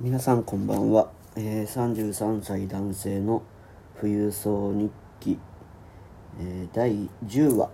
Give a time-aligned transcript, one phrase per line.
[0.00, 3.42] 皆さんこんばんは、えー、33歳男性の
[4.00, 5.40] 富裕層日記、
[6.38, 7.68] えー、第10話。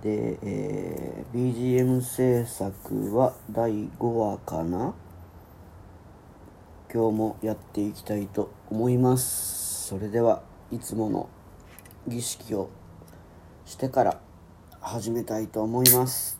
[0.00, 4.94] で、えー、BGM 制作は第5話かな。
[6.94, 9.88] 今日もやっていきたいと思います。
[9.88, 10.40] それでは
[10.70, 11.28] いつもの
[12.06, 12.70] 儀式を
[13.66, 14.20] してから
[14.80, 16.39] 始めたいと思います。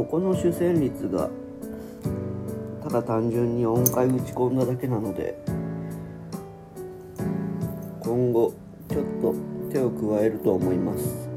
[0.00, 1.28] ここの主旋律が
[2.82, 5.36] ただ単純に音階打ち込んだだけなので
[8.00, 8.54] 今後
[8.88, 9.34] ちょっと
[9.70, 11.29] 手を加えると思います。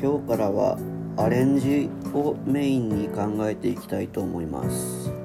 [0.00, 0.78] 今日からは
[1.16, 5.17] アレンジをメインに考えていきたいと思います。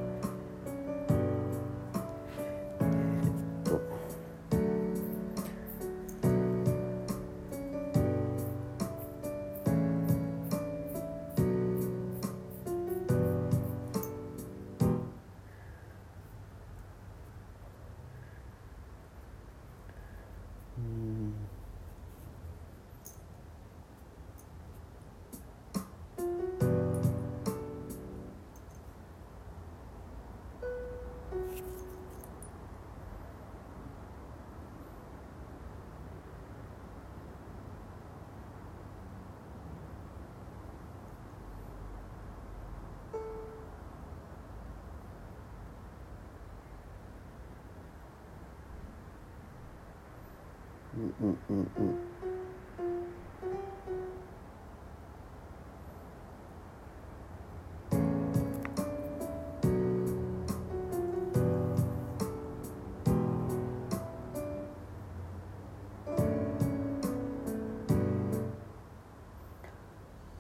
[50.96, 51.58] うんうんうん。
[51.80, 52.14] うん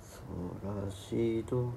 [0.01, 0.19] ソ
[0.63, 1.73] ラシド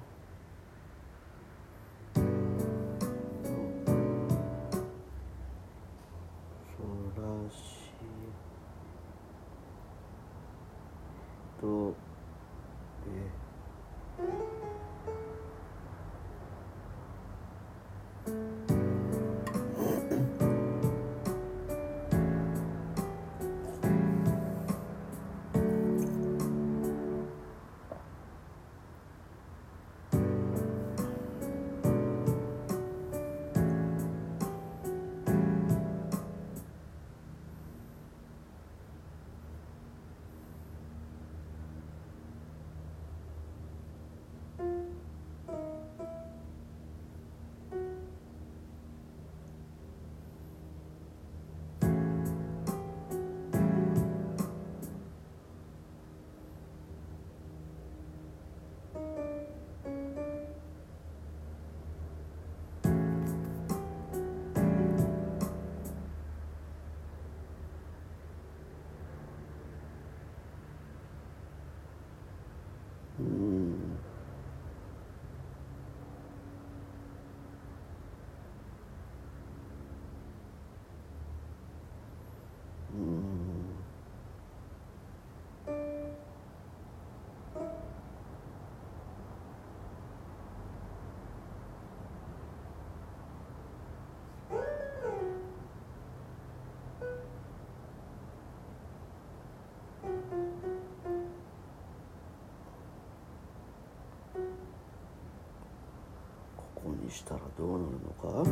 [107.07, 108.09] にしたらどうなるの
[108.43, 108.49] か？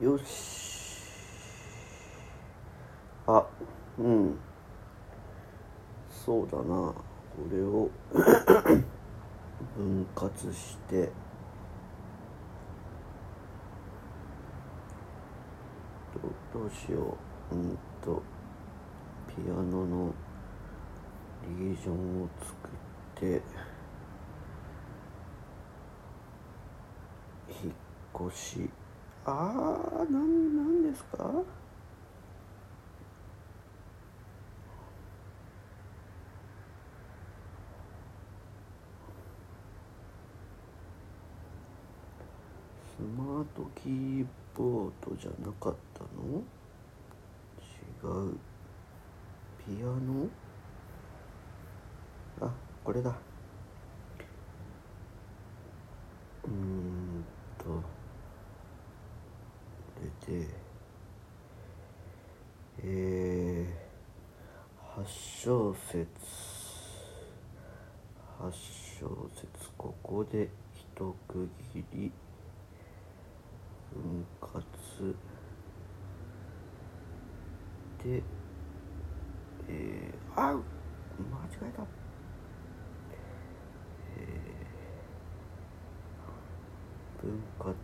[0.00, 1.00] よし。
[3.28, 3.46] あ
[3.98, 4.36] うん。
[6.10, 6.64] そうだな。
[6.64, 6.94] こ
[7.52, 7.88] れを。
[9.76, 11.10] 分割して。
[16.52, 17.16] どうしよ
[17.50, 17.54] う。
[17.54, 18.22] うんと
[19.28, 20.14] ピアノの
[21.58, 23.42] リージョンを作って
[27.48, 28.70] 引っ越し。
[29.24, 31.30] ああなんなんですか
[42.98, 46.42] スマートキーボードじゃなかったの？
[47.60, 48.36] 違う。
[49.58, 50.28] ピアノ？
[52.40, 52.50] あ
[52.84, 53.14] これだ。
[56.44, 57.24] うん
[57.58, 57.64] と。
[57.64, 57.82] こ
[60.26, 60.48] れで。
[62.84, 66.06] えー、8小節
[68.40, 68.50] 8
[68.98, 72.12] 小節ここで一区切り。
[73.94, 74.64] 分割
[78.02, 78.22] で
[79.68, 80.60] えー、あ間違
[81.68, 81.82] えた。
[84.16, 87.74] えー、分割。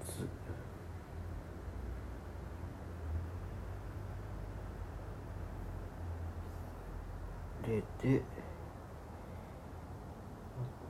[7.65, 8.23] でで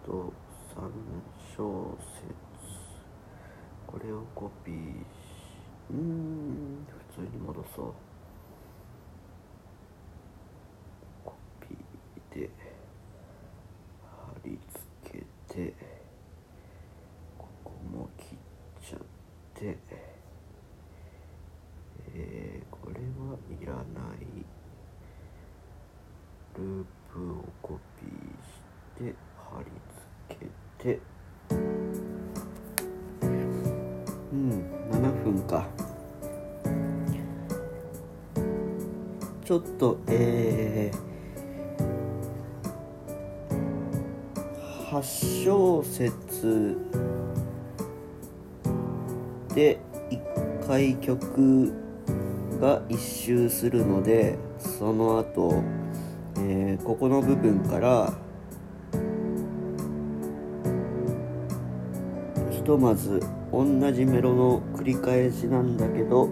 [0.03, 0.33] あと
[0.75, 0.91] 3
[1.57, 2.48] 小節。
[3.89, 4.75] これをコピー。
[4.75, 4.79] し
[5.91, 6.87] うーん。
[7.09, 7.95] 普通に戻そう。
[11.25, 12.51] コピーで
[14.05, 14.59] 貼り
[15.11, 15.75] 付けて
[17.39, 18.39] ここも切っ
[18.91, 19.01] ちゃっ
[19.55, 20.08] て。
[39.49, 46.77] ちょっとえー、8小節
[49.55, 49.79] で
[50.11, 51.73] 1回曲
[52.61, 55.65] が1周するのでその後、
[56.37, 58.13] えーここの部分から
[62.51, 66.29] ひとまず同じメロの繰り返しなんだけど、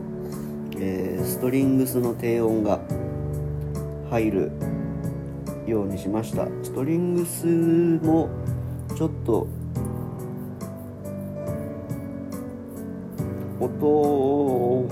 [0.78, 2.78] えーストリングスの低音が
[4.10, 4.52] 入る
[5.66, 6.46] ようにしました。
[6.62, 8.28] ストリングスも
[8.96, 9.46] ちょっと
[13.60, 14.88] 音を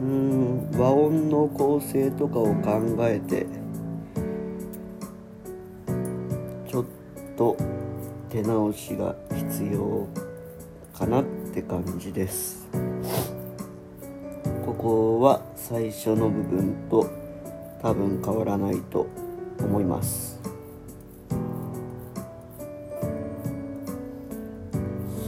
[0.00, 3.46] うん和音の構成とかを考えて
[6.68, 6.84] ちょっ
[7.36, 7.56] と
[8.28, 10.06] 手直しが必要
[10.92, 12.68] かなって感じです。
[14.64, 17.27] ここは最初の部分と
[17.80, 19.06] 多分変わらないと
[19.60, 20.40] 思います。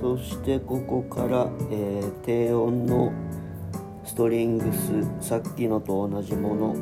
[0.01, 3.13] そしてここから、えー低音の
[4.05, 6.75] ストリングスさっきのと同じもの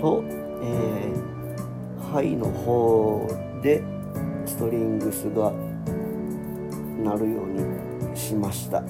[0.00, 0.22] と、
[0.62, 1.30] えー
[2.12, 3.28] ハイの方
[3.62, 3.82] で
[4.44, 5.52] ストリングスが
[7.04, 8.82] 鳴るようにしました。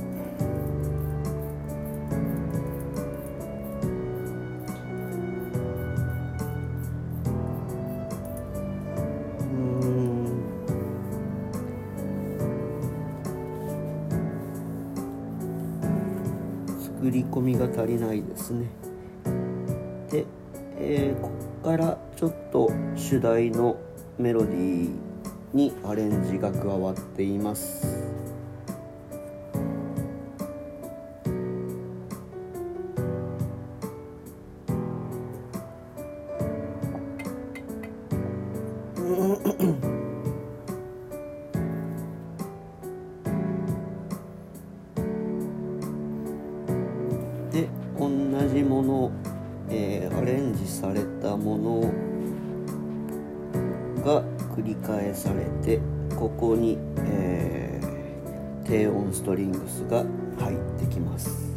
[17.00, 18.66] 作り込みが足りないですね。
[20.10, 20.26] で、
[20.76, 21.30] えーこ
[21.62, 23.78] っからちょっと主題の
[24.18, 24.90] メロディー
[25.54, 28.09] にアレンジが加わっています。
[54.90, 55.80] 返されて
[56.16, 58.00] ここに、えー
[58.66, 60.04] 低音ストリングスが
[60.38, 61.50] 入ってきます。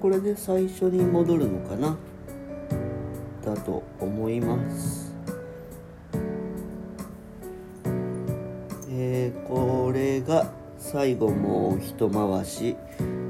[0.00, 1.96] これで最初に戻るのかな？
[3.44, 5.12] だと思います。
[8.90, 10.57] えーこれが
[10.90, 12.74] 最後もう一回し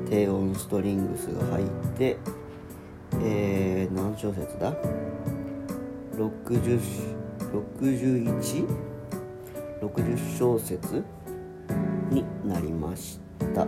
[0.09, 1.67] 低音ストリングスが入っ
[1.99, 2.17] て
[3.21, 4.73] えー何小節だ
[6.17, 6.81] ？60
[7.51, 11.03] 6160小節？
[12.11, 13.19] になりまし
[13.53, 13.67] た。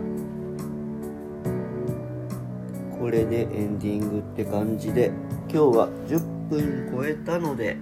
[2.97, 5.11] これでエンディングって感じで
[5.49, 7.75] 今日は10分超えたので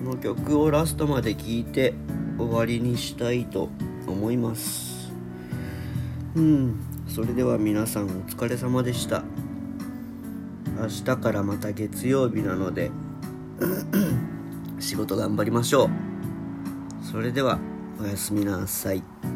[0.00, 1.94] この曲をラストまで聴いて
[2.38, 5.12] 終わりにしたいと思います思います。
[6.34, 6.76] うん。
[7.08, 9.22] それでは皆さんお疲れ様でした。
[10.78, 12.90] 明日からまた月曜日なので
[14.78, 15.90] 仕事頑張りましょう。
[17.04, 17.58] それでは
[18.00, 19.35] おやすみなさい。